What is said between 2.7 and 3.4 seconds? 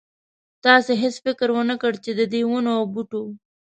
او بوټو.